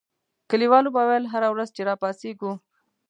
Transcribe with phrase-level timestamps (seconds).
[0.49, 2.51] کلیوالو به ویل هره ورځ چې را پاڅېږو.